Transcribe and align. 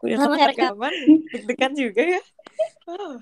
Udah 0.00 0.16
Kak. 0.16 0.56
rekaman, 0.56 0.92
deg-degan 1.28 1.72
juga 1.76 2.00
ya. 2.00 2.22
Oh. 2.88 3.20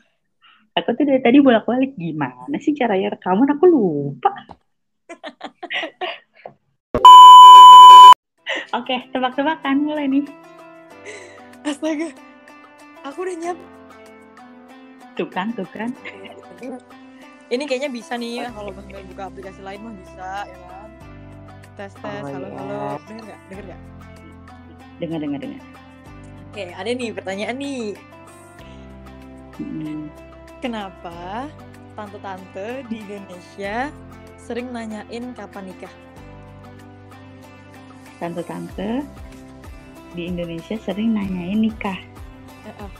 Aku 0.78 0.94
tuh 0.94 1.02
dari 1.02 1.18
tadi 1.18 1.42
bolak-balik 1.42 1.98
gimana 1.98 2.54
sih 2.62 2.70
caranya 2.70 3.18
rekaman 3.18 3.50
aku 3.50 3.66
lupa. 3.66 4.30
Oke, 8.78 9.10
tebak-tebakan 9.10 9.82
mulai 9.82 10.06
nih. 10.06 10.22
Astaga, 11.66 12.14
aku 13.02 13.26
udah 13.26 13.36
nyap. 13.42 13.58
Tuh 15.18 15.26
kan, 15.26 15.50
tuh 15.58 15.66
kan. 15.74 15.90
Ini 17.48 17.64
kayaknya 17.64 17.88
bisa 17.90 18.14
nih 18.14 18.44
ya, 18.44 18.52
kalau 18.52 18.70
misalnya 18.70 19.02
buka 19.08 19.22
aplikasi 19.32 19.60
lain 19.64 19.80
mah 19.82 19.94
bisa 19.98 20.28
ya 20.46 20.58
kan. 20.68 20.88
Tes 21.74 21.92
tes, 21.96 22.22
Oh, 22.22 22.28
halo 22.28 22.46
iya. 22.46 22.58
halo, 22.60 22.78
denger 23.08 23.24
nggak? 23.24 23.40
Denger 23.50 23.64
nggak? 23.66 23.80
Dengar, 25.00 25.18
dengar, 25.18 25.40
dengar. 25.42 25.62
Oke, 26.48 26.72
ada 26.72 26.88
nih 26.88 27.12
pertanyaan 27.12 27.56
nih. 27.60 27.92
Hmm, 29.58 30.08
Kenapa 30.58 31.46
tante-tante 31.94 32.82
di 32.90 32.98
Indonesia 32.98 33.94
sering 34.40 34.74
nanyain 34.74 35.30
kapan 35.36 35.70
nikah? 35.70 35.94
Tante-tante 38.18 39.06
di 40.18 40.22
Indonesia 40.26 40.74
sering 40.82 41.14
nanyain 41.14 41.62
nikah. 41.62 42.00
Eh, 42.66 42.74
ah. 42.82 42.90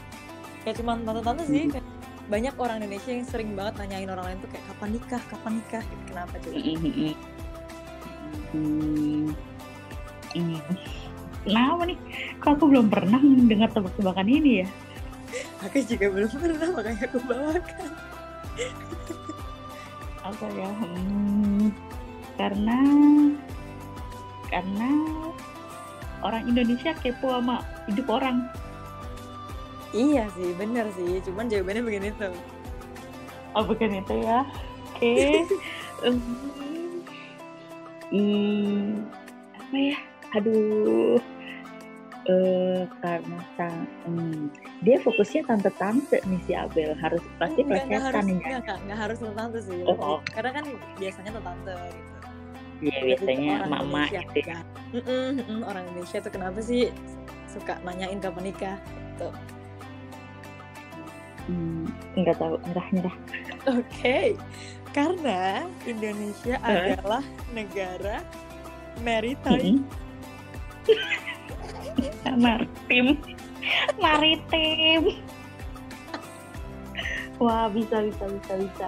Kayak 0.63 0.79
cuma 0.79 0.95
tante-tante 1.03 1.43
sih. 1.51 1.67
kayak 1.67 1.87
banyak 2.29 2.55
orang 2.55 2.79
Indonesia 2.79 3.11
yang 3.11 3.25
sering 3.27 3.57
banget 3.57 3.75
nanyain 3.81 4.09
orang 4.13 4.25
lain 4.31 4.37
tuh 4.39 4.49
kayak 4.53 4.65
kapan 4.71 4.89
nikah, 4.95 5.21
kapan 5.27 5.51
nikah. 5.59 5.83
Gitu. 5.83 6.03
Kenapa 6.07 6.33
coba? 6.39 6.55
Hmm, 6.55 7.15
hmm, 8.53 9.25
ini 10.37 10.57
kenapa 11.45 11.81
nih? 11.87 11.99
Kok 12.39 12.51
aku 12.57 12.65
belum 12.71 12.87
pernah 12.91 13.21
dengar 13.21 13.69
tebak-tebakan 13.71 14.27
ini 14.27 14.51
ya? 14.63 14.67
Aku 15.67 15.77
juga 15.85 16.05
belum 16.09 16.29
pernah 16.35 16.67
makanya 16.73 17.03
aku 17.05 17.19
bawakan. 17.23 17.89
apa 20.19 20.45
ya 20.51 20.69
hmm, 20.69 21.71
karena 22.37 22.77
karena 24.51 24.89
orang 26.21 26.43
Indonesia 26.45 26.91
kepo 26.99 27.33
sama 27.33 27.63
hidup 27.87 28.07
orang 28.11 28.45
Iya 29.89 30.29
sih, 30.37 30.53
bener 30.53 30.85
sih. 30.93 31.17
Cuman 31.25 31.49
jawabannya 31.49 31.81
begini 31.81 32.09
tuh. 32.13 32.35
oh 33.57 33.63
bukan 33.65 34.01
itu 34.01 34.15
ya 34.21 34.45
oke 34.95 35.13
Hmm, 35.99 36.15
hmm, 38.07 39.03
apa 39.59 39.75
ya 39.75 39.97
aduh 40.31 41.19
eh 42.29 42.85
karena 43.01 43.41
ta- 43.57 43.89
hmm, 44.05 44.53
dia 44.85 45.01
fokusnya 45.01 45.49
tante-tante 45.49 46.21
nih 46.29 46.41
si 46.45 46.53
Abel 46.53 46.93
harus 47.01 47.25
pasti 47.41 47.65
Enggak, 47.65 47.89
plesetan 47.89 48.23
nih 48.29 48.35
enggak, 48.37 48.59
enggak, 48.61 48.77
enggak 48.85 48.99
harus 49.01 49.17
tante 49.17 49.59
sih. 49.65 49.79
Oh, 49.89 49.97
oh. 49.97 50.19
Karena 50.29 50.51
kan 50.61 50.65
biasanya 51.01 51.31
tante 51.41 51.73
gitu. 51.73 52.11
Iya 52.79 52.99
biasanya 53.03 53.53
mama 53.67 54.07
gitu 54.07 54.39
ya. 54.39 54.55
kan. 54.55 54.63
Mm-mm, 54.95 55.25
mm-mm, 55.41 55.59
orang 55.67 55.83
Indonesia 55.91 56.17
tuh 56.23 56.31
kenapa 56.31 56.59
sih 56.63 56.93
suka 57.49 57.81
nanyain 57.83 58.21
kapan 58.21 58.43
nikah? 58.53 58.77
Tuh. 59.17 59.33
Hmm, 61.49 61.89
nggak 62.13 62.37
tahu 62.37 62.61
nyerah 62.61 62.87
nyerah 62.93 63.15
Oke, 63.73 64.37
karena 64.93 65.65
Indonesia 65.89 66.61
Hah? 66.61 66.93
adalah 66.93 67.25
negara 67.57 68.21
maritime. 69.01 69.81
Maritim 72.39 73.17
maritim. 73.99 75.03
Wah 77.39 77.71
bisa 77.71 78.03
bisa 78.03 78.25
bisa 78.27 78.53
bisa. 78.59 78.87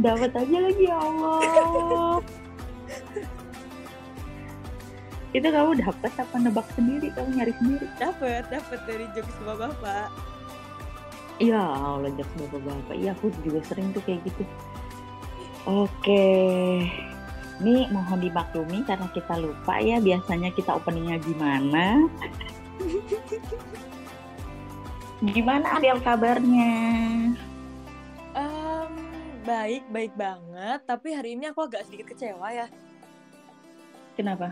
Dapat 0.00 0.32
aja 0.32 0.58
lagi 0.58 0.84
ya 0.88 0.96
Allah. 0.96 2.18
Itu 5.34 5.48
kamu 5.50 5.82
dapat 5.82 6.10
apa? 6.14 6.36
Nebak 6.40 6.66
sendiri 6.78 7.10
kamu 7.12 7.28
nyari 7.36 7.52
sendiri. 7.58 7.86
Dapat, 7.98 8.48
dapat 8.48 8.80
dari 8.86 9.04
jokes 9.12 9.34
bapak-bapak. 9.42 10.08
ya 11.42 11.58
Allah 11.58 12.10
jok 12.14 12.30
bapak-bapak. 12.38 12.94
Iya 12.94 13.10
aku 13.18 13.28
juga 13.42 13.60
sering 13.66 13.90
tuh 13.90 14.02
kayak 14.06 14.22
gitu. 14.24 14.42
Oke 15.66 16.24
ini 17.62 17.86
mohon 17.90 18.18
dimaklumi 18.18 18.82
karena 18.82 19.06
kita 19.12 19.38
lupa 19.38 19.78
ya 19.78 20.00
biasanya 20.00 20.50
kita 20.50 20.74
openingnya 20.74 21.22
gimana 21.22 22.08
gimana 25.34 25.66
Adel 25.78 25.98
kabarnya 26.00 26.74
Em, 28.34 28.92
baik, 29.46 29.86
baik 29.86 30.12
banget. 30.18 30.82
Tapi 30.82 31.14
hari 31.14 31.38
ini 31.38 31.46
aku 31.46 31.62
agak 31.62 31.86
sedikit 31.86 32.10
kecewa 32.10 32.50
ya. 32.50 32.66
kenapa 34.14 34.50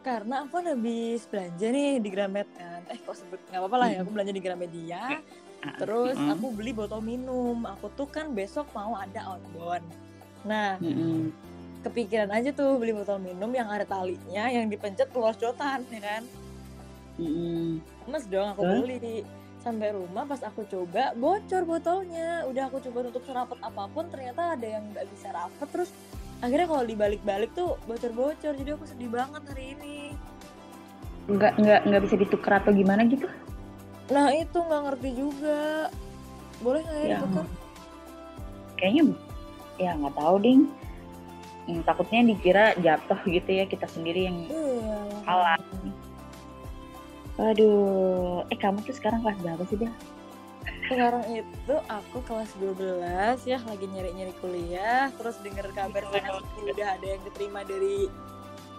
Karena 0.00 0.40
aku 0.40 0.64
kan 0.64 0.72
habis 0.72 1.28
belanja 1.28 1.68
nih 1.68 2.00
di 2.00 2.08
Gramet 2.08 2.48
kan. 2.56 2.80
Eh 2.88 2.96
kok 2.96 3.12
sebut 3.12 3.36
nggak 3.52 3.60
apa-apa 3.60 3.76
lah 3.76 3.88
ya. 3.92 3.98
Aku 4.00 4.10
belanja 4.16 4.32
di 4.32 4.40
Gramedia. 4.40 5.20
Terus 5.76 6.16
Mm-mm. 6.16 6.32
aku 6.32 6.46
beli 6.56 6.72
botol 6.72 7.04
minum. 7.04 7.68
Aku 7.68 7.92
tuh 7.92 8.08
kan 8.08 8.32
besok 8.32 8.72
mau 8.72 8.96
ada 8.96 9.28
outbound. 9.28 9.84
Nah, 10.48 10.80
Mm-mm. 10.80 11.28
Kepikiran 11.78 12.30
aja 12.30 12.50
tuh 12.50 12.76
beli 12.76 12.90
botol 12.90 13.18
minum 13.18 13.50
yang 13.50 13.66
ada 13.66 13.84
talinya 13.84 14.44
yang 14.46 14.66
dipencet 14.66 15.08
keluar 15.10 15.32
sedotan 15.32 15.86
ya 15.88 16.00
kan. 16.00 16.22
Mm-mm. 17.18 17.82
Mas 18.06 18.24
dong 18.26 18.48
aku 18.48 18.62
beli. 18.62 19.22
Sampai 19.58 19.90
rumah 19.90 20.22
pas 20.22 20.38
aku 20.40 20.62
coba 20.64 21.12
bocor 21.14 21.62
botolnya. 21.62 22.46
Udah 22.46 22.66
aku 22.66 22.78
coba 22.80 23.10
tutup 23.10 23.26
serapet 23.26 23.58
apa 23.58 23.90
pun 23.90 24.06
ternyata 24.06 24.54
ada 24.54 24.66
yang 24.66 24.86
nggak 24.90 25.06
bisa 25.10 25.28
rapet 25.30 25.68
terus 25.68 25.90
akhirnya 26.38 26.70
kalau 26.70 26.84
dibalik-balik 26.86 27.50
tuh 27.52 27.74
bocor-bocor 27.84 28.54
jadi 28.54 28.78
aku 28.78 28.86
sedih 28.86 29.10
banget 29.10 29.42
hari 29.50 29.74
ini. 29.74 29.96
nggak 31.28 31.60
nggak 31.60 31.80
nggak 31.84 32.02
bisa 32.08 32.16
ditukar 32.16 32.52
atau 32.56 32.72
gimana 32.72 33.04
gitu 33.04 33.28
Nah 34.08 34.32
itu 34.32 34.56
nggak 34.56 34.82
ngerti 34.88 35.10
juga. 35.12 35.92
Boleh 36.58 36.80
nggak 36.80 36.96
ya, 36.96 37.04
Ya. 37.04 37.18
ditukar? 37.18 37.46
kayaknya 38.78 39.02
ya 39.76 39.90
nggak 39.98 40.14
tahu 40.14 40.36
ding 40.38 40.60
Hmm, 41.68 41.84
takutnya 41.84 42.24
dikira 42.24 42.72
jatuh 42.80 43.20
gitu 43.28 43.50
ya 43.52 43.68
kita 43.68 43.84
sendiri 43.84 44.24
yang 44.24 44.36
Iya. 44.48 44.96
Salah. 45.22 45.60
Aduh, 47.38 48.42
eh 48.48 48.58
kamu 48.58 48.82
tuh 48.82 48.96
sekarang 48.96 49.22
kelas 49.22 49.38
berapa 49.38 49.62
sih, 49.68 49.78
Bel? 49.78 49.92
Sekarang 50.88 51.22
itu 51.28 51.74
aku 51.86 52.18
kelas 52.24 52.50
12 52.58 53.44
ya 53.44 53.60
lagi 53.62 53.84
nyari-nyari 53.84 54.32
kuliah 54.40 55.12
terus 55.14 55.36
denger 55.40 55.68
kabar 55.72 56.00
sana 56.08 56.40
sini 56.56 56.72
udah 56.72 56.88
ada 56.96 57.06
yang 57.06 57.22
diterima 57.22 57.60
dari 57.62 58.08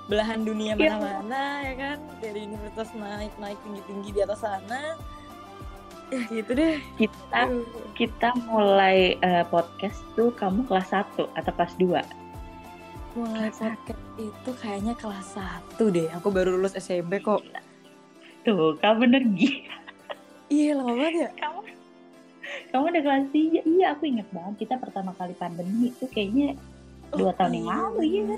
belahan 0.06 0.42
dunia 0.42 0.74
Ya. 0.74 0.98
mana-mana 0.98 1.44
ya 1.62 1.74
kan 1.78 1.98
dari 2.18 2.50
universitas 2.50 2.90
naik-naik 2.98 3.58
tinggi-tinggi 3.62 4.10
di 4.10 4.22
atas 4.26 4.42
sana 4.42 4.98
ya 6.10 6.22
gitu 6.34 6.52
deh 6.58 6.82
Kita 6.98 7.42
kita 7.94 8.30
mulai 8.50 9.14
eh, 9.22 9.46
podcast 9.54 10.02
tuh 10.18 10.34
kamu 10.34 10.66
kelas 10.66 10.90
1 10.90 11.30
atau 11.30 11.52
kelas 11.54 11.74
2? 11.78 12.02
Mulai 13.20 13.52
podcast 13.52 14.04
itu 14.16 14.52
kayaknya 14.56 14.94
kelas 14.96 15.28
1 15.76 15.80
deh 15.90 16.08
aku 16.12 16.28
baru 16.30 16.56
lulus 16.56 16.74
SMP 16.74 17.20
kok 17.20 17.44
Tuh, 18.40 18.80
kamu 18.80 18.96
bener 19.04 19.22
gila. 19.36 19.76
iya 20.48 20.72
lama 20.74 20.96
banget 20.96 21.28
ya 21.28 21.30
Kamu 21.38 21.60
kamu 22.72 22.86
udah 22.88 23.04
kelas 23.04 23.26
3. 23.30 23.62
Iya, 23.62 23.86
aku 23.94 24.04
inget 24.06 24.26
banget 24.34 24.54
kita 24.58 24.82
pertama 24.82 25.14
kali 25.14 25.38
pandemi 25.38 25.90
itu 25.90 26.06
kayaknya 26.08 26.58
dua 27.12 27.30
tahun 27.34 27.62
yang 27.62 27.68
lalu 27.68 28.02
ya 28.06 28.22
kan? 28.26 28.38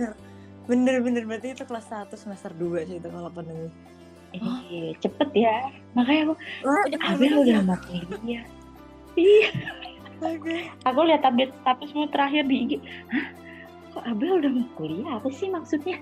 bener. 0.67 0.95
bener 0.99 1.23
berarti 1.23 1.47
itu 1.53 1.63
kelas 1.63 1.87
1 1.87 2.11
semester 2.13 2.51
2 2.51 2.87
sih 2.87 2.97
itu 2.97 3.07
kalau 3.07 3.29
pandemi 3.29 3.71
Eh, 4.31 4.95
cepet 5.03 5.27
ya. 5.35 5.67
Makanya 5.91 6.31
aku, 6.31 6.33
Wah, 6.63 6.83
Abel 7.03 7.35
udah 7.35 7.67
mau 7.67 7.75
kuliah. 7.83 8.47
Iya, 9.11 9.51
Oke. 10.23 10.71
aku 10.87 10.99
lihat 11.03 11.19
update 11.21 11.51
statusmu 11.59 12.07
terakhir 12.07 12.47
di 12.47 12.55
IG. 12.63 12.71
Hah? 13.11 13.25
Kok 13.91 14.03
Abel 14.07 14.39
udah 14.39 14.51
mau 14.55 14.67
kuliah? 14.79 15.19
Apa 15.19 15.27
sih 15.31 15.51
maksudnya? 15.51 15.99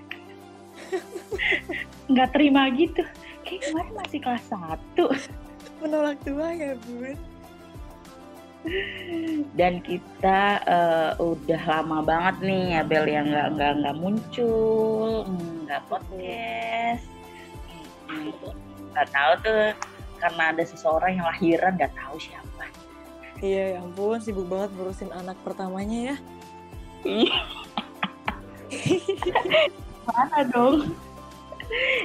Nggak 2.10 2.30
terima 2.34 2.70
gitu. 2.74 3.02
Kayak 3.42 3.60
kemarin 3.66 3.94
masih 3.98 4.18
kelas 4.22 4.44
1. 4.46 5.80
menolak 5.80 6.20
tua 6.20 6.52
ya 6.52 6.76
bun 6.84 7.16
Dan 9.56 9.80
kita 9.80 10.60
eh, 10.68 11.10
udah 11.16 11.62
lama 11.64 12.04
banget 12.04 12.36
nih 12.44 12.84
Abel 12.84 13.08
yang 13.08 13.32
nggak 13.32 13.48
nggak 13.56 13.72
nggak 13.80 13.96
muncul, 13.96 15.24
nggak 15.64 15.80
podcast. 15.88 17.08
Nggak 18.92 19.08
tahu 19.08 19.32
tuh 19.40 19.64
karena 20.20 20.42
ada 20.52 20.62
seseorang 20.68 21.16
yang 21.16 21.26
lahiran 21.32 21.80
nggak 21.80 21.96
tahu 21.96 22.20
siapa. 22.20 22.68
Iya 23.40 23.64
ya 23.72 23.78
ampun 23.80 24.20
sibuk 24.20 24.44
banget 24.52 24.68
ngurusin 24.76 25.08
anak 25.16 25.40
pertamanya 25.40 26.12
ya 26.12 26.16
Iya. 27.00 27.40
Mana 30.06 30.38
dong? 30.46 30.94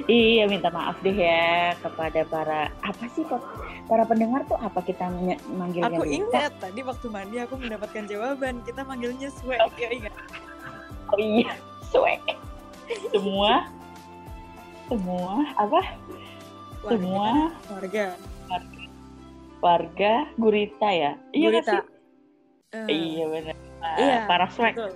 iya 0.06 0.46
minta 0.46 0.70
maaf 0.70 0.94
deh 1.02 1.10
ya 1.12 1.74
kepada 1.80 2.22
para 2.24 2.70
apa 2.86 3.06
sih 3.10 3.26
kok 3.26 3.42
para 3.86 4.06
pendengar 4.06 4.46
tuh 4.46 4.54
apa 4.56 4.78
kita 4.80 5.10
ny- 5.16 5.42
manggilnya 5.50 5.90
Aku 5.90 6.06
ingat 6.06 6.54
tadi 6.60 6.86
waktu 6.86 7.10
mandi 7.10 7.42
aku 7.42 7.58
mendapatkan 7.58 8.06
jawaban. 8.06 8.62
Kita 8.62 8.86
manggilnya 8.86 9.34
swag. 9.34 9.66
Ya 9.76 9.90
ingat. 9.90 10.14
oh 11.06 11.18
iya 11.18 11.54
swag 11.86 12.22
semua 13.10 13.66
semua 14.86 15.34
apa 15.56 15.82
Warga. 16.82 16.90
semua 16.92 17.28
Warga. 17.66 18.06
warga 19.58 20.14
gurita 20.36 20.88
ya 20.88 21.12
iya 21.32 21.48
Gurita. 21.50 21.74
sih 21.74 21.82
Eh, 22.76 22.90
iya 22.92 23.26
benar 23.26 23.56
Iya, 23.96 24.18
para 24.26 24.46
swag 24.50 24.74
betul. 24.76 24.94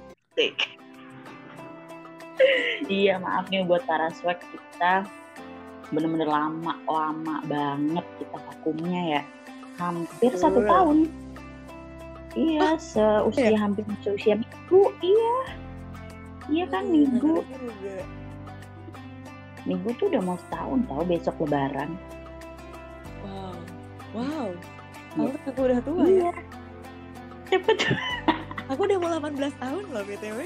Iya 2.87 3.19
maaf 3.19 3.47
nih 3.51 3.65
buat 3.65 3.83
para 3.85 4.09
swag 4.15 4.39
kita 4.39 5.05
bener-bener 5.89 6.29
lama 6.29 6.77
lama 6.85 7.35
banget 7.49 8.05
kita 8.21 8.37
vakumnya 8.37 9.01
ya 9.19 9.21
hampir 9.81 10.31
Betul. 10.35 10.41
satu 10.41 10.59
tahun 10.63 10.97
iya 12.37 12.77
seusia 12.77 13.49
iya? 13.51 13.57
hampir 13.57 13.83
seusia 14.05 14.35
minggu 14.37 14.81
iya 15.01 15.37
iya 16.49 16.65
kan 16.69 16.85
minggu 16.85 17.41
Bener 17.41 17.59
juga. 17.59 17.97
minggu 19.65 19.89
tuh 19.97 20.05
udah 20.13 20.21
mau 20.23 20.37
setahun 20.47 20.79
tahu 20.87 21.01
besok 21.07 21.35
lebaran 21.45 21.91
Wow. 23.19 23.55
Wow. 24.15 24.47
Iya. 25.09 25.25
Pantes 25.35 25.43
aku 25.49 25.59
udah 25.65 25.79
tua 25.83 26.03
ya. 26.05 26.09
iya 26.09 26.31
cepet 27.49 27.77
Aku 28.69 28.85
udah 28.85 28.97
mau 29.01 29.09
18 29.17 29.33
tahun 29.57 29.83
loh 29.89 30.03
BTW. 30.05 30.39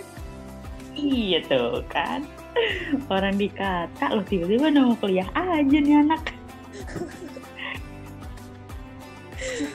Iya 0.93 1.39
tuh 1.45 1.81
kan 1.89 2.25
orang 3.09 3.35
dikata 3.37 4.13
loh 4.13 4.25
tiba-tiba 4.25 4.69
udah 4.69 4.83
mau 4.85 4.97
kuliah 4.97 5.29
aja 5.33 5.77
nih 5.77 5.95
anak 6.05 6.23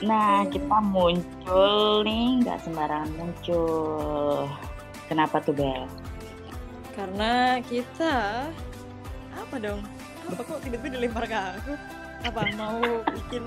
nah 0.03 0.47
kita 0.49 0.79
muncul 0.82 2.03
nih 2.06 2.43
nggak 2.43 2.59
sembarangan 2.62 3.11
muncul 3.19 4.47
kenapa 5.11 5.43
tuh 5.43 5.55
Bel 5.55 5.87
Karena 6.99 7.62
kita 7.62 8.14
apa 9.38 9.56
dong? 9.62 9.79
Apa 10.26 10.43
kok 10.43 10.59
tiba-tiba 10.67 10.99
dilempar 10.99 11.31
ke 11.31 11.38
aku? 11.38 11.73
Apa 12.26 12.43
mau 12.59 12.82
bikin 13.06 13.47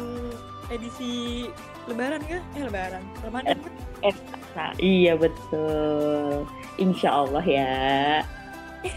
edisi 0.71 1.45
lebaran 1.83 2.23
kah? 2.23 2.39
Eh 2.55 2.63
lebaran. 2.63 3.03
Ramadan 3.19 3.59
kah? 3.59 4.40
Nah, 4.51 4.75
iya 4.83 5.15
betul 5.15 6.43
Insya 6.75 7.23
Allah 7.23 7.45
ya 7.45 7.79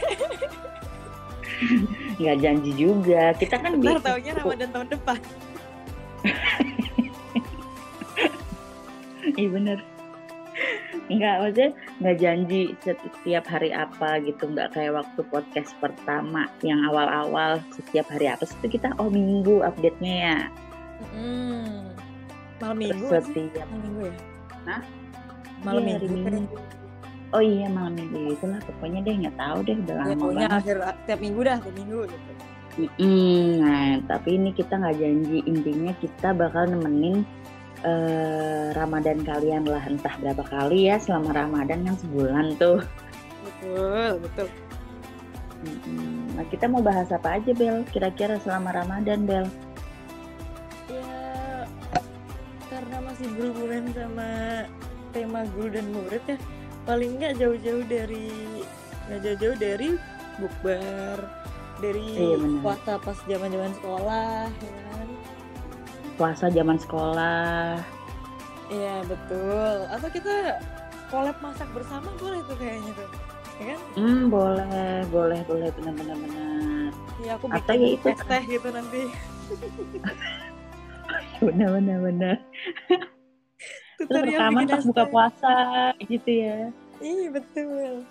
nggak 2.18 2.36
janji 2.42 2.74
juga 2.74 3.30
kita 3.38 3.62
kan 3.62 3.78
Ntar 3.78 4.02
taunya 4.02 4.34
Ramadan 4.34 4.68
tahun 4.74 4.88
depan. 4.90 5.18
Iya 9.34 9.48
bener. 9.50 9.78
Enggak, 11.10 11.34
maksudnya 11.42 11.70
nggak 12.00 12.18
janji 12.22 12.60
setiap 12.80 13.44
hari 13.50 13.70
apa 13.74 14.22
gitu. 14.22 14.48
Nggak 14.48 14.78
kayak 14.78 15.04
waktu 15.04 15.20
podcast 15.28 15.74
pertama 15.82 16.48
yang 16.64 16.80
awal-awal 16.86 17.60
setiap 17.74 18.08
hari 18.08 18.30
apa 18.30 18.46
itu 18.46 18.78
kita 18.78 18.94
oh 18.96 19.10
minggu 19.10 19.60
update-nya 19.64 20.14
ya. 20.14 20.38
Hmm. 21.12 21.92
Malam 22.62 22.76
minggu 22.78 23.04
nggak 23.10 23.24
setiap 23.26 23.66
Malam 23.68 23.80
minggu 23.82 24.02
ya? 24.08 24.16
Hah? 24.64 24.82
Malam 25.64 25.82
Iya, 25.82 25.94
hari 25.96 26.08
minggu. 26.08 26.28
kan? 26.28 26.44
Oh 27.34 27.42
iya 27.42 27.66
malam 27.66 27.94
minggu 27.96 28.18
itulah 28.30 28.60
pokoknya 28.62 29.00
deh 29.02 29.14
nggak 29.18 29.34
tahu 29.34 29.58
deh 29.64 29.74
udah 29.76 29.90
Ya 29.90 29.98
lama 29.98 30.14
pokoknya 30.14 30.46
banget. 30.46 30.60
akhir 30.62 30.76
tiap 31.04 31.20
minggu 31.20 31.40
dah, 31.42 31.56
tiap 31.58 31.74
minggu 31.74 31.98
gitu. 32.06 32.32
Mm, 32.74 33.46
nah 33.58 33.82
tapi 34.04 34.28
ini 34.34 34.50
kita 34.50 34.74
nggak 34.74 34.96
janji 34.96 35.38
intinya 35.44 35.92
kita 35.96 36.28
bakal 36.30 36.66
nemenin 36.66 37.22
eh, 37.82 38.70
Ramadan 38.72 39.22
kalian 39.22 39.62
lah 39.64 39.82
entah 39.84 40.14
berapa 40.16 40.42
kali 40.42 40.86
ya 40.86 40.96
selama 40.96 41.30
Ramadan 41.32 41.82
kan 41.82 41.96
sebulan 41.96 42.46
tuh. 42.56 42.82
Betul, 43.42 44.10
betul. 44.20 44.46
Mm-mm. 45.64 46.34
Nah, 46.34 46.44
kita 46.44 46.64
mau 46.64 46.80
bahas 46.80 47.08
apa 47.08 47.36
aja, 47.36 47.52
Bel? 47.52 47.84
Kira-kira 47.88 48.36
selama 48.38 48.72
Ramadan, 48.72 49.24
Bel? 49.24 49.46
Ya 50.88 51.64
karena 52.68 52.96
masih 53.02 53.26
berhubungan 53.32 53.84
sama 53.92 54.28
tema 55.14 55.46
guru 55.54 55.70
dan 55.70 55.86
murid 55.88 56.22
ya 56.26 56.38
paling 56.84 57.16
nggak 57.16 57.38
jauh-jauh 57.38 57.84
dari 57.86 58.28
nggak 59.06 59.20
jauh-jauh 59.22 59.56
dari 59.56 59.88
bukber 60.36 61.18
dari 61.78 62.04
Iya, 62.12 62.36
benar. 62.36 62.60
puasa 62.60 62.92
pas 62.98 63.18
zaman-zaman 63.24 63.72
sekolah 63.74 64.46
ya 64.50 64.72
kan 64.90 65.08
Puasa 66.14 66.46
zaman 66.46 66.78
sekolah. 66.78 67.82
iya 68.70 69.02
betul 69.04 69.74
atau 69.90 70.08
kita 70.08 70.56
collab 71.10 71.36
masak 71.38 71.66
bersama 71.70 72.08
boleh 72.16 72.40
tuh 72.44 72.56
kayaknya 72.56 72.92
tuh 72.94 73.08
ya 73.54 73.64
kan 73.70 73.80
Hmm, 73.94 74.22
boleh, 74.26 75.04
boleh, 75.08 75.40
boleh, 75.44 75.68
benar-benar 75.72 76.16
benar. 76.16 76.90
ya 77.20 77.36
aku 77.36 77.46
Atau 77.50 77.74
bikin 77.74 77.78
ya 77.78 77.88
itu 77.94 78.08
teh 78.08 78.18
teh 78.24 78.42
gitu 78.48 78.68
nanti 78.70 79.02
Benar, 81.44 81.68
benar, 81.76 81.98
benar. 82.00 82.36
Tutorial 83.98 84.50
pas 84.52 84.78
es 84.78 84.86
buka 84.86 85.04
puasa 85.06 85.56
gitu 86.02 86.30
ya. 86.30 86.70
iya 86.98 87.28
betul 87.30 88.02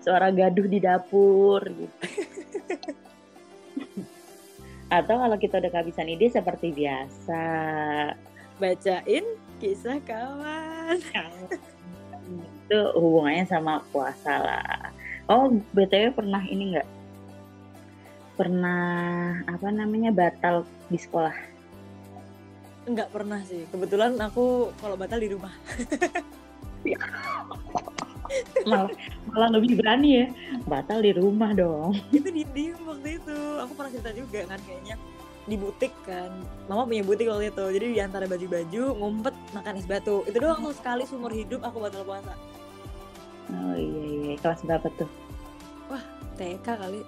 Suara 0.00 0.32
gaduh 0.32 0.64
di 0.64 0.78
dapur 0.80 1.60
gitu. 1.68 1.96
Atau 4.90 5.14
kalau 5.22 5.36
kita 5.38 5.62
udah 5.62 5.70
kehabisan 5.70 6.10
ide 6.10 6.26
seperti 6.32 6.74
biasa. 6.74 7.44
bacain 8.60 9.24
kisah 9.56 9.96
kawan 10.04 11.00
Itu 12.68 12.80
hubungannya 12.92 13.48
sama 13.48 13.80
puasa 13.88 14.36
lah. 14.36 14.92
Oh, 15.30 15.48
BTW 15.72 16.12
pernah 16.12 16.42
ini 16.44 16.74
enggak? 16.74 16.88
Pernah 18.36 19.40
apa 19.48 19.68
namanya 19.72 20.12
batal 20.12 20.66
di 20.92 20.98
sekolah? 21.00 21.49
Nggak 22.90 23.08
pernah 23.14 23.40
sih. 23.46 23.62
Kebetulan 23.70 24.18
aku 24.18 24.74
kalau 24.82 24.98
batal 24.98 25.22
di 25.22 25.30
rumah. 25.30 25.54
Malah 28.62 28.94
malah 29.26 29.48
lebih 29.58 29.74
berani 29.78 30.22
ya. 30.22 30.26
Batal 30.66 31.02
di 31.02 31.10
rumah 31.14 31.50
dong. 31.54 31.98
itu 32.16 32.28
di 32.30 32.42
diem 32.50 32.78
waktu 32.82 33.18
itu. 33.18 33.38
Aku 33.62 33.72
pernah 33.74 33.90
cerita 33.90 34.10
juga 34.14 34.40
kan 34.46 34.58
kayaknya 34.66 34.96
di 35.50 35.56
butik 35.58 35.90
kan. 36.06 36.30
Mama 36.70 36.86
punya 36.86 37.02
butik 37.02 37.26
waktu 37.26 37.50
itu. 37.50 37.64
Jadi 37.78 37.86
di 37.94 38.00
antara 38.02 38.30
baju-baju 38.30 38.82
ngumpet 38.98 39.34
makan 39.54 39.74
es 39.78 39.86
batu. 39.86 40.22
Itu 40.30 40.38
doang 40.38 40.62
tuh 40.62 40.74
sekali 40.74 41.02
seumur 41.06 41.34
hidup 41.34 41.62
aku 41.66 41.82
batal 41.82 42.06
puasa. 42.06 42.34
Oh 43.50 43.74
iya 43.74 44.02
iya, 44.30 44.34
kelas 44.38 44.62
berapa 44.62 44.86
tuh? 44.94 45.10
TK 46.40 46.64
kali. 46.64 47.02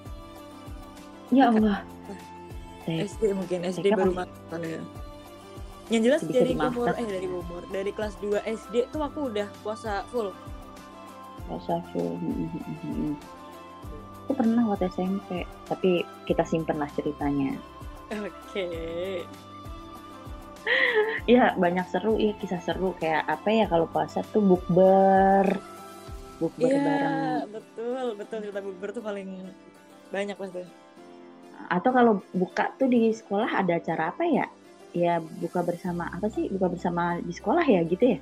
Ya. 1.33 1.49
Allah. 1.49 1.81
TK. 2.85 3.09
SD 3.09 3.23
mungkin 3.33 3.59
SD 3.65 3.89
TK 3.89 3.97
baru 3.97 4.13
makan 4.27 4.61
ya. 4.61 4.83
Yang 5.91 6.03
jelas 6.07 6.21
Bisa 6.23 6.35
dari 6.39 6.55
umur 6.55 6.87
eh 6.95 7.07
dari 7.09 7.29
umur 7.29 7.63
dari 7.73 7.91
kelas 7.91 8.15
2 8.23 8.47
SD 8.47 8.75
tuh 8.95 9.03
aku 9.03 9.33
udah 9.33 9.49
puasa 9.67 10.07
full. 10.15 10.31
Puasa 11.51 11.83
full. 11.91 12.17
Hmm, 12.23 12.47
hmm, 12.49 12.77
hmm. 12.87 13.15
Aku 14.23 14.39
pernah 14.39 14.63
waktu 14.71 14.87
SMP, 14.95 15.43
tapi 15.67 16.07
kita 16.25 16.47
simpen 16.47 16.79
lah 16.79 16.89
ceritanya. 16.95 17.59
Oke. 18.15 18.69
Ya 21.27 21.59
banyak 21.59 21.87
seru 21.91 22.19
ya 22.23 22.35
kisah 22.39 22.63
seru 22.63 22.95
kayak 23.03 23.27
apa 23.27 23.49
ya 23.51 23.67
kalau 23.67 23.91
puasa 23.91 24.23
tuh 24.31 24.39
bukber, 24.43 25.59
bukber 26.39 26.71
Iya, 26.71 26.79
bareng. 26.79 27.15
betul, 27.51 28.07
betul 28.15 28.39
cerita 28.47 28.61
bukber 28.63 28.89
tuh 28.95 29.03
paling 29.03 29.51
banyak 30.15 30.39
pasti. 30.39 30.63
Atau 31.67 31.91
kalau 31.91 32.23
buka 32.31 32.71
tuh 32.79 32.87
di 32.87 33.11
sekolah 33.11 33.59
ada 33.59 33.79
acara 33.79 34.15
apa 34.15 34.23
ya? 34.23 34.47
Ya 34.93 35.19
buka 35.41 35.65
bersama 35.65 36.09
apa 36.09 36.29
sih? 36.29 36.53
Buka 36.53 36.69
bersama 36.69 37.17
di 37.19 37.33
sekolah 37.33 37.65
ya 37.65 37.81
gitu 37.83 38.17
ya? 38.17 38.19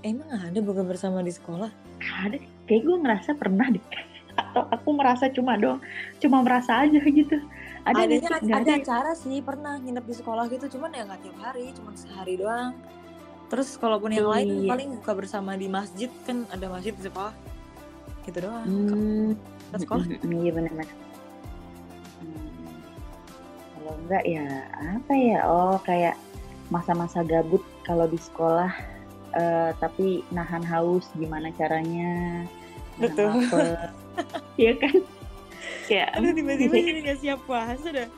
Emang 0.00 0.32
ada 0.32 0.58
buka 0.58 0.80
bersama 0.80 1.20
di 1.20 1.28
sekolah? 1.28 1.68
Ada, 2.00 2.40
kayak 2.64 2.82
gue 2.82 2.96
ngerasa 3.04 3.30
pernah 3.36 3.68
deh. 3.68 3.84
Atau 4.40 4.64
aku 4.72 4.88
merasa 4.96 5.28
cuma 5.28 5.60
dong, 5.60 5.84
cuma 6.16 6.40
merasa 6.40 6.80
aja 6.80 6.96
gitu. 6.96 7.36
Ada 7.84 8.08
Adanya 8.08 8.28
ada 8.40 8.56
ada. 8.60 8.72
acara 8.76 9.12
sih 9.12 9.44
pernah 9.44 9.76
nginep 9.76 10.04
di 10.04 10.14
sekolah 10.16 10.48
gitu, 10.48 10.72
cuman 10.76 10.92
ya 10.96 11.04
nggak 11.04 11.20
tiap 11.20 11.38
hari, 11.40 11.72
cuman 11.76 11.92
sehari 11.96 12.40
doang. 12.40 12.72
Terus 13.52 13.76
kalaupun 13.76 14.14
yang 14.14 14.30
lain 14.30 14.64
Iya. 14.64 14.70
paling 14.72 14.88
buka 15.00 15.12
bersama 15.12 15.52
di 15.58 15.68
masjid 15.68 16.08
kan 16.24 16.48
ada 16.48 16.70
masjid 16.72 16.96
di 16.96 17.04
sekolah. 17.04 17.34
Gitu 18.24 18.38
doang. 18.40 18.64
Hmm, 18.64 19.30
Ke 19.68 19.76
sekolah. 19.84 20.04
Iya 20.40 20.50
benar-benar. 20.54 20.88
Hmm, 23.90 24.06
Kalau 24.06 24.06
enggak 24.06 24.24
ya 24.24 24.46
apa 25.02 25.12
ya? 25.18 25.38
Oh 25.50 25.76
kayak 25.82 26.14
masa-masa 26.70 27.26
gabut 27.26 27.62
kalau 27.82 28.06
di 28.06 28.18
sekolah 28.22 28.70
eh, 29.34 29.70
tapi 29.82 30.22
nahan 30.30 30.62
haus 30.62 31.10
gimana 31.18 31.50
caranya? 31.58 32.46
Betul. 32.98 33.34
Iya 34.60 34.76
kan? 34.76 35.00
kayak 35.88 36.12
Aduh 36.12 36.36
tiba-tiba 36.36 36.76
jadi 36.76 37.00
gak 37.08 37.18
siap 37.24 37.40
puasa 37.48 37.88
dah. 37.88 38.08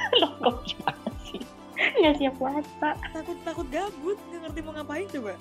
loh 0.20 0.32
kok 0.40 0.56
gimana 0.64 1.10
sih 1.28 1.42
nggak 1.76 2.16
siap 2.16 2.34
puasa 2.40 2.88
Takut 3.12 3.36
takut 3.44 3.66
gabut, 3.68 4.16
nggak 4.32 4.40
ngerti 4.48 4.60
mau 4.64 4.72
ngapain 4.72 5.06
coba. 5.12 5.36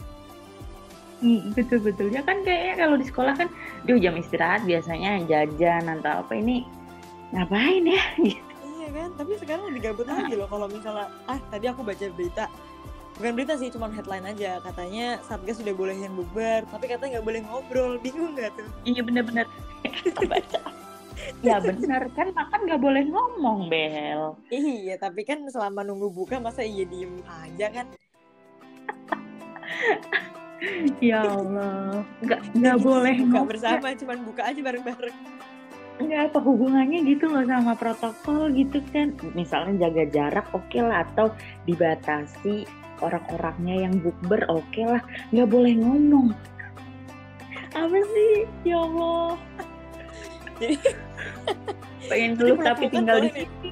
Hmm, 1.20 1.52
betul 1.56 1.80
betul 1.84 2.12
ya 2.12 2.24
kan 2.24 2.44
kayaknya 2.44 2.76
kalau 2.80 2.96
di 3.00 3.06
sekolah 3.08 3.34
kan 3.40 3.48
duh 3.88 4.00
jam 4.00 4.16
istirahat 4.20 4.64
biasanya 4.68 5.24
jajan 5.28 5.88
atau 6.00 6.28
apa 6.28 6.34
ini 6.36 6.68
ngapain 7.32 7.84
ya 7.88 8.04
gitu. 8.28 8.49
Iya 8.90 9.06
kan, 9.06 9.12
tapi 9.22 9.38
sekarang 9.38 9.70
lebih 9.70 9.82
gabut 9.86 10.10
lagi 10.10 10.34
loh 10.34 10.50
kalau 10.50 10.66
misalnya 10.66 11.14
ah 11.30 11.38
tadi 11.54 11.70
aku 11.70 11.86
baca 11.86 12.10
berita. 12.10 12.50
Bukan 13.22 13.32
berita 13.38 13.54
sih 13.54 13.70
cuman 13.70 13.94
headline 13.94 14.26
aja. 14.26 14.58
Katanya 14.66 15.22
satgas 15.30 15.62
sudah 15.62 15.78
bolehin 15.78 16.10
bukber 16.18 16.66
tapi 16.74 16.90
katanya 16.90 17.22
nggak 17.22 17.28
boleh 17.30 17.42
ngobrol. 17.46 17.92
Bingung 18.04 18.34
nggak 18.34 18.50
tuh? 18.58 18.66
Iya 18.90 19.06
bener-bener 19.06 19.46
baca. 20.34 20.60
Ya 21.44 21.60
bener 21.60 22.08
kan 22.16 22.32
makan 22.32 22.60
nggak 22.66 22.82
boleh 22.82 23.04
ngomong 23.12 23.68
bel. 23.70 24.40
Iya 24.50 24.96
tapi 24.98 25.22
kan 25.28 25.44
selama 25.52 25.86
nunggu 25.86 26.10
buka 26.10 26.40
masa 26.42 26.64
iya 26.66 26.88
diem 26.88 27.22
aja 27.30 27.70
kan? 27.70 27.86
Ya 31.04 31.28
Allah. 31.28 32.08
Nggak 32.24 32.40
nggak 32.56 32.78
boleh 32.82 33.14
buka 33.22 33.46
ngomong. 33.46 33.50
bersama 33.52 33.94
cuman 33.94 34.18
buka 34.26 34.42
aja 34.48 34.60
bareng-bareng 34.64 35.18
nggak 36.00 36.32
apa 36.32 36.40
hubungannya 36.40 37.04
gitu 37.04 37.28
loh 37.28 37.44
sama 37.44 37.76
protokol 37.76 38.48
gitu 38.56 38.80
kan. 38.92 39.12
Misalnya 39.36 39.88
jaga 39.88 40.04
jarak 40.10 40.48
oke 40.56 40.80
lah. 40.80 41.04
Atau 41.04 41.36
dibatasi 41.68 42.64
orang-orangnya 43.04 43.88
yang 43.88 43.94
bukber 44.00 44.48
oke 44.48 44.82
lah. 44.82 45.04
Nggak 45.30 45.50
boleh 45.52 45.74
ngomong. 45.76 46.32
Apa 47.76 47.98
sih? 48.16 48.48
Ya 48.64 48.80
Allah. 48.80 49.36
Jadi- 50.60 50.96
pengen 52.10 52.32
peluk 52.36 52.60
tapi 52.64 52.90
tinggal 52.90 53.22
di 53.22 53.30
sini. 53.32 53.70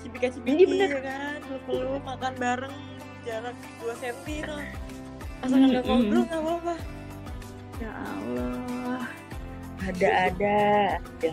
cipika 0.00 0.28
Iya, 0.46 0.66
bener. 0.68 0.88
ya 0.88 1.00
kan? 1.02 1.38
Peluk 1.66 2.02
makan 2.04 2.32
bareng 2.38 2.76
jarak 3.24 3.56
2 3.82 4.00
cm 4.00 4.28
tuh. 4.46 4.62
Asalkan 5.40 5.68
nggak 5.72 5.84
Mm-mm. 5.84 5.96
ngobrol 6.04 6.22
nggak 6.28 6.40
apa-apa. 6.44 6.74
Ya 7.80 7.92
Allah. 7.96 9.02
Ada-ada 9.80 10.56
aja 11.00 11.32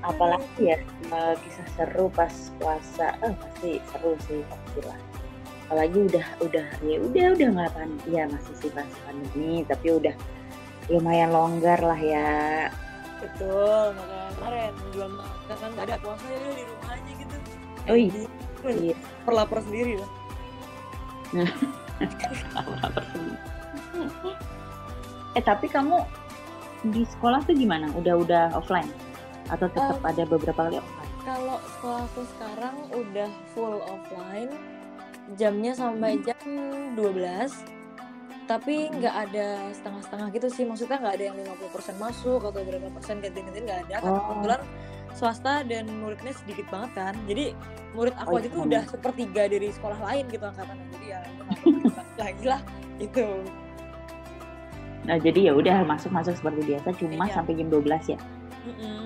apalagi 0.00 0.74
ya 0.74 0.78
eh, 1.12 1.34
kisah 1.44 1.68
seru 1.76 2.08
pas 2.12 2.32
puasa. 2.58 3.16
Eh 3.24 3.34
pasti 3.36 3.70
seru 3.92 4.16
sih 4.26 4.40
pasti 4.48 4.80
lah 4.84 4.98
apalagi 5.70 6.02
udah 6.02 6.26
udah 6.42 6.66
ya 6.82 6.98
udah 6.98 7.24
udah 7.38 7.48
nggak 7.54 7.70
pan 7.78 7.90
ya 8.10 8.26
masih 8.26 8.54
sih 8.58 8.70
pas 8.74 8.90
pandemi 9.06 9.62
tapi 9.70 9.94
udah 9.94 10.14
lumayan 10.90 11.30
longgar 11.30 11.78
lah 11.78 12.00
ya. 12.00 12.66
Betul 13.22 13.94
makanya 13.94 14.28
kemarin 14.34 14.74
jual 14.90 15.10
makan 15.14 15.56
kan 15.60 15.70
nggak 15.76 15.86
ada 15.86 15.96
puasa 16.02 16.26
ya 16.26 16.38
di 16.58 16.64
rumah 16.66 16.90
aja 16.90 17.12
gitu. 17.14 17.36
Oh 17.86 17.98
iya. 17.98 18.26
Iya. 18.66 18.92
perlapar 19.24 19.64
sendiri 19.64 19.96
lah 19.96 20.10
eh 25.38 25.44
tapi 25.46 25.70
kamu 25.70 26.02
di 26.90 27.06
sekolah 27.06 27.46
tuh 27.46 27.54
gimana? 27.54 27.86
Udah 27.94 28.18
udah 28.18 28.50
offline 28.58 28.90
atau 29.50 29.66
tetap 29.66 29.98
Um, 29.98 30.06
ada 30.06 30.22
beberapa 30.24 30.60
kali 30.60 30.76
offline 30.76 31.10
kalau 31.20 31.58
sekolahku 31.70 32.20
sekarang 32.28 32.74
udah 32.90 33.28
full 33.50 33.76
offline 33.82 34.50
jamnya 35.34 35.72
sampai 35.72 36.16
Hmm. 36.16 36.24
jam 36.24 36.46
12 36.94 37.52
tapi 38.46 38.90
nggak 38.90 39.14
ada 39.28 39.46
setengah-setengah 39.70 40.26
gitu 40.32 40.46
sih 40.48 40.64
maksudnya 40.64 40.98
nggak 40.98 41.14
ada 41.14 41.24
yang 41.24 41.36
50% 41.38 41.94
masuk 41.98 42.40
atau 42.40 42.60
berapa 42.60 42.88
persen 42.90 43.18
ganti-ganti 43.18 43.60
nggak 43.60 43.80
ada 43.84 43.94
karena 44.00 44.10
Oh. 44.12 44.26
kebetulan 44.28 44.60
swasta 45.12 45.54
dan 45.62 45.84
muridnya 45.92 46.32
sedikit 46.32 46.66
banget 46.68 46.90
kan 46.96 47.14
jadi 47.26 47.54
murid 47.92 48.14
aku 48.16 48.30
Oh, 48.30 48.38
aja 48.38 48.42
iya. 48.42 48.50
tuh 48.52 48.62
udah 48.64 48.82
sepertiga 48.86 49.42
dari 49.46 49.68
sekolah 49.68 49.98
lain 50.00 50.24
gitu 50.28 50.44
angkatannya 50.44 50.86
jadi 50.92 51.06
ya 51.08 51.20
lagi 52.22 52.44
lah 52.44 52.62
gitu 52.96 53.26
nah 55.00 55.16
jadi 55.16 55.40
ya 55.50 55.52
udah 55.52 55.76
masuk 55.82 56.10
masuk 56.10 56.34
seperti 56.34 56.60
biasa 56.66 56.88
cuma 56.92 57.24
Iya. 57.24 57.34
sampai 57.34 57.52
jam 57.54 57.68
12 57.68 58.02
ya 58.08 58.18
Mm-mm. 58.62 59.04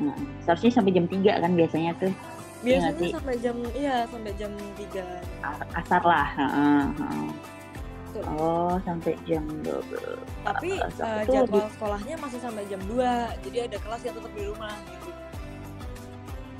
Nah, 0.00 0.16
seharusnya 0.40 0.72
sampai 0.72 0.92
jam 0.92 1.06
3 1.06 1.32
kan 1.36 1.52
biasanya 1.52 1.92
tuh 1.96 2.12
Iya 2.60 2.76
biasanya 2.84 3.00
sih? 3.00 3.10
sampai 3.10 3.36
jam 3.38 3.56
iya 3.72 3.96
sampai 4.04 4.32
jam 4.34 4.52
3 4.76 5.04
as- 5.40 5.72
asar 5.74 6.02
lah. 6.02 6.28
Heeh, 6.30 6.82
heeh. 6.94 7.28
Betul. 8.10 8.22
Oh, 8.34 8.74
sampai 8.82 9.14
jam 9.22 9.44
12. 9.62 10.18
tapi 10.42 10.70
tuh 11.22 11.24
jadwal 11.30 11.70
sekolahnya 11.70 12.14
masih 12.18 12.38
sampai 12.38 12.66
jam 12.66 12.80
2 12.84 13.12
jadi 13.40 13.58
ada 13.64 13.78
kelas 13.78 14.02
yang 14.02 14.14
tetap 14.14 14.32
di 14.34 14.44
rumah 14.44 14.74
gitu 14.84 15.10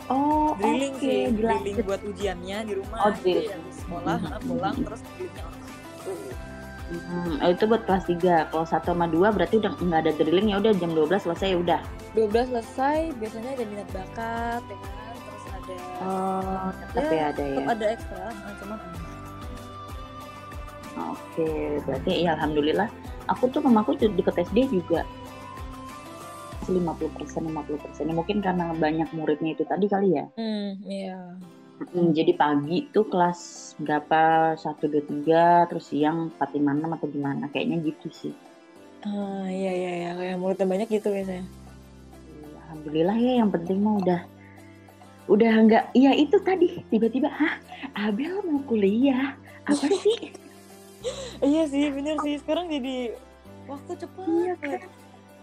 Oh, 0.07 0.59
drilling 0.59 0.95
oke, 0.95 1.03
sih 1.03 1.19
drilling 1.31 1.77
buat 1.83 2.03
ujiannya 2.03 2.59
di 2.65 2.75
rumah 2.75 2.99
Oh, 3.01 3.11
jadi 3.13 3.23
drilling. 3.47 3.51
habis 3.53 3.77
sekolah 3.79 4.17
Mhm. 4.17 4.27
nah, 4.27 4.41
pulang 4.43 4.77
terus 4.81 5.01
drillingnya. 5.07 5.45
Hmm, 6.91 7.39
itu 7.47 7.65
buat 7.65 7.87
kelas 7.87 8.05
3. 8.05 8.51
Kalau 8.51 8.67
1 8.67 8.83
sama 8.83 9.07
2 9.07 9.31
berarti 9.31 9.63
udah 9.63 9.73
nggak 9.79 10.01
ada 10.03 10.13
drilling 10.13 10.51
ya 10.51 10.59
udah 10.59 10.73
jam 10.75 10.91
12 10.91 11.23
selesai 11.23 11.55
ya 11.55 11.59
udah. 11.59 11.81
12 12.13 12.51
selesai 12.51 13.15
biasanya 13.17 13.51
ada 13.55 13.65
minat 13.65 13.89
bakat 13.95 14.63
ya 14.67 14.77
kan 14.77 15.15
terus 15.15 15.45
ada 15.49 15.75
Oh, 16.03 16.69
tetap 16.75 17.03
Ya, 17.07 17.11
ya 17.15 17.25
ada 17.31 17.41
ya. 17.41 17.55
tetap 17.55 17.69
ada 17.71 17.87
ekstra 17.95 18.25
nah, 18.27 18.53
cuman 18.59 18.79
Oke, 21.01 21.49
berarti 21.87 22.11
ya 22.27 22.35
alhamdulillah. 22.35 22.89
Aku 23.31 23.47
tuh 23.47 23.63
mamaku 23.63 23.95
deket 23.95 24.43
SD 24.43 24.75
juga 24.75 25.07
50 26.67 27.15
persen 27.15 27.47
50 27.47 27.79
persen 27.79 28.11
mungkin 28.11 28.43
karena 28.43 28.75
banyak 28.75 29.07
muridnya 29.15 29.55
itu 29.55 29.63
tadi 29.67 29.87
kali 29.87 30.15
ya 30.15 30.27
hmm 30.35 30.71
iya 30.87 31.19
Hmm, 31.81 32.13
jadi 32.13 32.37
pagi 32.37 32.93
tuh 32.93 33.09
kelas 33.09 33.73
berapa? 33.81 34.53
Satu 34.61 34.85
dua 34.85 35.01
tiga 35.01 35.45
terus 35.65 35.89
siang 35.89 36.29
empat 36.29 36.53
lima 36.53 36.77
enam 36.77 36.93
atau 36.93 37.09
gimana? 37.09 37.49
Kayaknya 37.49 37.77
gitu 37.89 38.13
sih. 38.13 38.35
Ah 39.01 39.49
iya 39.49 39.73
iya 39.73 39.93
iya. 39.97 40.11
Kayak 40.13 40.37
muridnya 40.37 40.69
banyak 40.69 40.89
gitu 40.93 41.09
biasanya. 41.09 41.49
Alhamdulillah 42.69 43.17
ya 43.17 43.33
yang 43.41 43.51
penting 43.51 43.81
mah 43.81 43.97
udah 43.97 44.21
udah 45.31 45.53
nggak 45.63 45.85
iya 45.97 46.13
itu 46.13 46.37
tadi 46.43 46.85
tiba-tiba 46.93 47.33
hah 47.33 47.57
Abel 47.97 48.45
mau 48.45 48.61
kuliah? 48.69 49.33
Apa 49.65 49.89
sih? 50.05 50.37
Iya 51.41 51.65
sih 51.65 51.89
bener 51.89 52.21
sih. 52.21 52.37
Sekarang 52.45 52.69
jadi 52.69 53.17
waktu 53.65 53.93
cepet 53.97 54.27
Iya, 54.29 54.55
kan? 54.61 54.81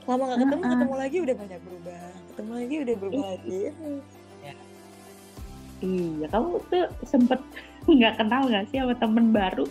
lama 0.08 0.24
gak 0.24 0.40
ketemu 0.40 0.62
Heeh. 0.64 0.72
ketemu 0.72 0.94
lagi 0.96 1.18
udah 1.20 1.36
banyak 1.36 1.60
berubah. 1.66 2.02
Ketemu 2.32 2.52
lagi 2.54 2.76
udah 2.78 2.96
berubah 3.02 3.26
lagi 3.26 3.58
iya 5.80 6.26
kamu 6.30 6.58
tuh 6.68 6.86
sempet 7.04 7.40
nggak 7.88 8.18
kenal 8.20 8.46
nggak 8.46 8.66
sih 8.70 8.82
sama 8.82 8.96
temen 8.98 9.32
baru? 9.32 9.66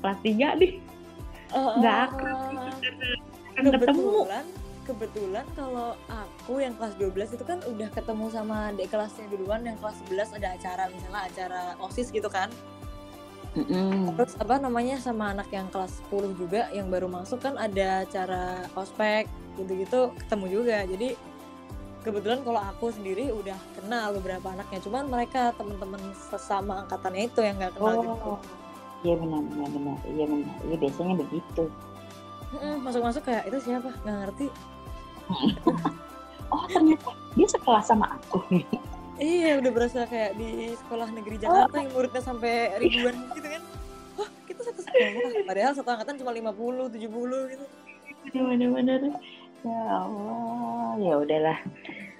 Kelas 0.00 0.18
tiga 0.22 0.54
nih 0.54 0.78
Nggak 1.50 1.94
Ah, 1.94 2.06
akrab. 2.10 2.74
Kan 3.56 3.64
ketemu. 3.64 3.72
kebetulan 3.72 4.46
kebetulan 4.86 5.46
kalau 5.58 5.98
aku 6.06 6.62
yang 6.62 6.70
kelas 6.78 6.94
12 6.94 7.34
itu 7.34 7.42
kan 7.42 7.58
udah 7.66 7.90
ketemu 7.90 8.30
sama 8.30 8.70
adik 8.70 8.86
kelasnya 8.86 9.26
duluan 9.26 9.66
yang 9.66 9.74
kelas 9.82 9.98
11 10.06 10.38
ada 10.38 10.54
acara 10.54 10.84
misalnya 10.94 11.22
acara 11.26 11.62
OSIS 11.82 12.14
gitu 12.14 12.30
kan. 12.30 12.50
Mm-mm. 13.56 14.12
terus 14.20 14.36
apa 14.36 14.60
namanya 14.60 15.00
sama 15.00 15.32
anak 15.32 15.48
yang 15.48 15.64
kelas 15.72 16.04
10 16.12 16.36
juga 16.36 16.68
yang 16.76 16.92
baru 16.92 17.08
masuk 17.08 17.40
kan 17.40 17.56
ada 17.56 18.04
acara 18.04 18.68
ospek 18.76 19.24
gitu-gitu 19.56 20.12
ketemu 20.20 20.46
juga. 20.60 20.84
Jadi 20.84 21.16
kebetulan 22.06 22.40
kalau 22.46 22.62
aku 22.62 22.94
sendiri 22.94 23.34
udah 23.34 23.58
kenal 23.74 24.14
beberapa 24.14 24.54
anaknya. 24.54 24.78
Cuman 24.86 25.10
mereka 25.10 25.50
teman-teman 25.58 25.98
sesama 26.14 26.86
angkatannya 26.86 27.26
itu 27.26 27.40
yang 27.42 27.58
nggak 27.58 27.74
kenal 27.74 27.98
gitu. 27.98 28.30
Oh. 28.30 28.40
Iya 29.04 29.14
benar 29.20 29.40
benar 29.44 29.68
benar 29.70 29.96
iya 30.08 30.24
benar 30.24 30.54
iya 30.66 30.76
biasanya 30.78 31.14
begitu. 31.18 31.64
Masuk-masuk 32.80 33.22
kayak 33.26 33.44
itu 33.50 33.58
siapa? 33.60 33.90
Nggak 34.06 34.16
ngerti. 34.22 34.46
Oh 36.46 36.62
ternyata 36.70 37.10
dia 37.34 37.48
sekelas 37.50 37.90
sama 37.90 38.06
aku. 38.14 38.38
Iya, 39.16 39.58
udah 39.64 39.70
berasa 39.72 40.04
kayak 40.04 40.38
di 40.38 40.76
sekolah 40.76 41.08
negeri 41.10 41.42
Jakarta 41.42 41.74
yang 41.80 41.90
muridnya 41.90 42.22
sampai 42.22 42.76
ribuan 42.78 43.16
gitu 43.32 43.48
kan. 43.48 43.62
Wah, 44.14 44.30
kita 44.44 44.60
satu 44.62 44.80
sekolah. 44.84 45.42
Padahal 45.48 45.72
satu 45.74 45.88
angkatan 45.88 46.14
cuma 46.22 46.30
50, 46.30 46.86
70 46.94 47.50
gitu. 47.50 47.66
benar-benar 48.30 49.00
ya 49.66 49.82
Allah 50.06 50.90
ya 51.02 51.14
udahlah. 51.18 51.58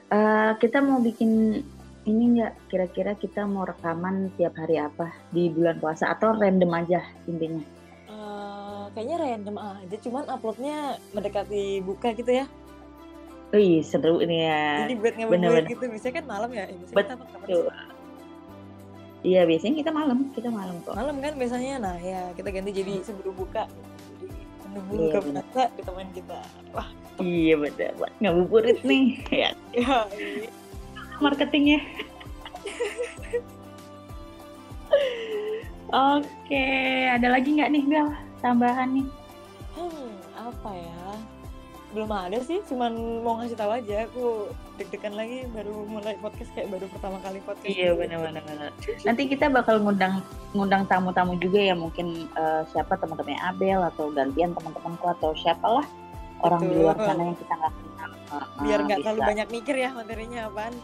Eh, 0.07 0.51
kita 0.63 0.79
mau 0.83 0.99
bikin 0.99 1.63
ini 2.07 2.25
nggak? 2.39 2.71
Kira-kira 2.71 3.13
kita 3.19 3.47
mau 3.47 3.67
rekaman 3.67 4.31
tiap 4.39 4.55
hari 4.59 4.79
apa 4.79 5.11
di 5.35 5.51
bulan 5.51 5.79
puasa? 5.83 6.11
Atau 6.11 6.35
random 6.35 6.71
aja 6.75 7.03
intinya? 7.27 7.63
Eh, 8.07 8.85
kayaknya 8.95 9.17
random 9.19 9.57
aja, 9.59 9.97
cuman 10.03 10.25
uploadnya 10.31 10.99
mendekati 11.11 11.83
buka 11.83 12.15
gitu 12.15 12.43
ya. 12.43 12.47
Wih 13.55 13.79
seru 13.87 14.19
ini 14.23 14.43
ya. 14.43 14.87
Jadi 14.87 14.95
buat 14.99 15.15
ngabuburit 15.15 15.67
gitu, 15.71 15.85
biasanya 15.87 16.15
kan 16.19 16.25
malam 16.27 16.51
ya. 16.51 16.65
Kita 16.67 17.15
Betul. 17.15 17.71
iya 19.23 19.43
biasanya 19.47 19.75
kita 19.83 19.91
malam. 19.95 20.19
Kita 20.35 20.49
malam 20.51 20.75
kok. 20.83 20.95
Malam 20.99 21.17
kan 21.23 21.35
biasanya, 21.39 21.75
nah 21.79 21.97
ya 21.99 22.31
kita 22.35 22.51
ganti 22.51 22.71
jadi 22.75 23.07
sebelum 23.07 23.35
buka. 23.39 23.71
Jadi 24.19 24.39
menunggu 24.67 24.93
Iya, 24.95 25.03
buka 25.03 25.19
puasa 25.31 25.63
ditemenin 25.79 26.11
kita. 26.15 26.39
Wah, 26.75 26.89
iya 27.21 27.55
bener 27.57 27.93
buat 27.97 28.13
ngabuburit 28.21 28.81
nih 28.83 29.21
ya 29.45 29.51
Ya, 29.77 29.99
iya. 30.17 30.49
marketingnya 31.21 31.81
oke 35.93 36.65
ada 37.13 37.29
lagi 37.31 37.49
nggak 37.57 37.71
nih 37.73 37.85
Bel 37.87 38.09
tambahan 38.41 38.91
nih 38.93 39.09
Hmm, 39.77 40.09
apa 40.33 40.73
ya? 40.73 41.05
Belum 41.93 42.09
ada 42.09 42.41
sih, 42.41 42.65
cuman 42.65 42.97
mau 43.21 43.37
ngasih 43.37 43.61
tahu 43.61 43.77
aja. 43.77 44.09
Aku 44.09 44.49
deg-degan 44.81 45.13
lagi 45.13 45.45
baru 45.53 45.85
mulai 45.85 46.17
podcast 46.17 46.49
kayak 46.57 46.73
baru 46.73 46.89
pertama 46.89 47.21
kali 47.21 47.45
podcast. 47.45 47.69
Iya 47.69 47.93
benar-benar. 47.93 48.73
Nanti 49.05 49.29
kita 49.29 49.53
bakal 49.53 49.85
ngundang 49.85 50.25
ngundang 50.57 50.89
tamu-tamu 50.89 51.37
juga 51.37 51.61
ya 51.61 51.77
mungkin 51.77 52.25
eh, 52.25 52.65
siapa 52.73 52.97
teman-temannya 52.97 53.37
Abel 53.45 53.85
atau 53.85 54.09
gantian 54.17 54.57
teman-temanku 54.57 55.05
atau 55.13 55.37
siapalah 55.37 55.85
orang 56.45 56.61
di 56.65 56.75
luar 56.77 56.97
Betul. 56.97 57.07
sana 57.09 57.23
yang 57.23 57.37
kita 57.39 57.55
nggak 57.57 57.73
kenal. 57.73 58.11
Biar 58.65 58.79
nggak 58.85 58.99
terlalu 59.05 59.21
bisa. 59.21 59.31
banyak 59.31 59.49
mikir 59.53 59.75
ya 59.77 59.91
materinya 59.95 60.41
apaan. 60.49 60.75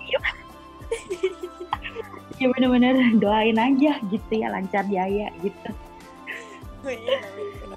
Iya 2.41 2.47
benar-benar 2.59 2.97
doain 3.23 3.59
aja 3.61 3.93
gitu 4.09 4.33
ya 4.33 4.49
lancar 4.53 4.85
jaya 4.89 5.29
gitu. 5.41 5.71
Iya. 6.83 7.23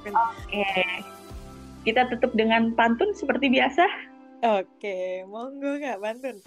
Oke. 0.09 0.65
Kita 1.85 2.09
tutup 2.09 2.33
dengan 2.33 2.73
pantun 2.73 3.13
seperti 3.13 3.53
biasa. 3.53 3.85
Oke, 4.41 5.21
monggo 5.29 5.77
kak 5.77 6.01
Bantun. 6.01 6.41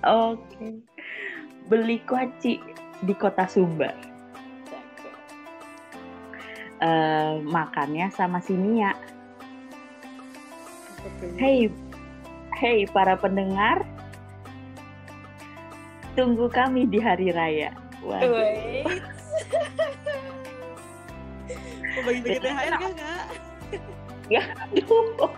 Oke. 0.00 0.80
Beli 1.68 2.00
kuaci 2.08 2.56
di 3.04 3.12
kota. 3.12 3.44
Cakep. 3.44 3.92
Eh, 6.80 7.34
makannya 7.44 8.08
sama 8.08 8.40
si 8.40 8.56
Nia. 8.56 8.96
Tuh? 11.20 11.36
Hey, 11.36 11.68
hey 12.56 12.88
para 12.88 13.12
pendengar, 13.12 13.84
tunggu 16.16 16.48
kami 16.48 16.88
di 16.88 16.96
hari 16.96 17.28
raya. 17.28 17.76
Waduh. 18.00 18.40
Mau 21.92 22.02
bagi-bagi 22.08 22.40
THR 22.40 22.72
kan 22.72 22.92
kak? 22.96 23.24
Aduh. 24.32 25.28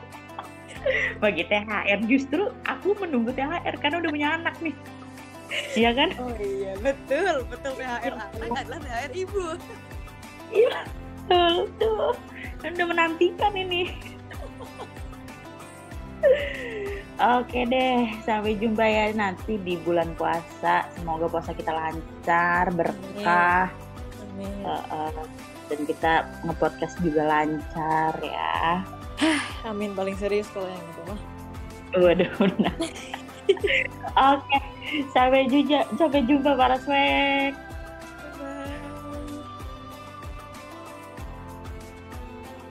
Bagi 1.23 1.47
THR 1.47 2.01
justru 2.11 2.51
aku 2.67 2.99
menunggu 2.99 3.31
THR 3.31 3.79
karena 3.79 4.03
udah 4.03 4.11
punya 4.11 4.29
anak 4.35 4.55
nih. 4.59 4.75
Iya 5.79 5.91
kan? 5.95 6.11
Oh 6.19 6.35
iya, 6.43 6.75
betul. 6.83 7.47
Betul 7.47 7.73
THR 7.79 8.15
anak 8.19 8.31
adalah 8.67 8.79
THR 8.83 9.13
ibu. 9.15 9.45
Betul 10.51 11.55
tuh. 11.79 12.15
Dan 12.63 12.71
udah 12.79 12.87
menantikan 12.91 13.55
ini. 13.55 14.12
Oke 17.39 17.63
deh, 17.71 18.11
sampai 18.27 18.59
jumpa 18.59 18.83
ya 18.83 19.15
nanti 19.15 19.55
di 19.63 19.79
bulan 19.79 20.11
puasa. 20.19 20.91
Semoga 20.99 21.31
puasa 21.31 21.55
kita 21.55 21.71
lancar, 21.71 22.73
berkah, 22.75 23.71
Amin. 24.27 24.51
eh, 24.67 24.83
eh, 24.91 25.11
dan 25.71 25.81
kita 25.87 26.13
nge-podcast 26.43 26.99
juga 26.99 27.23
lancar 27.29 28.13
ya. 28.19 28.83
Amin 29.71 29.95
paling 29.95 30.19
serius 30.19 30.51
kalau 30.51 30.67
yang 30.67 30.83
itu 30.83 31.03
mah. 31.07 31.21
Waduh, 31.93 32.31
benar. 32.41 32.77
Oke, 34.35 34.59
sampai 35.15 35.47
jumpa, 35.47 35.87
sampai 35.95 36.21
jumpa 36.27 36.51
para 36.59 36.77
swag. 36.83 37.55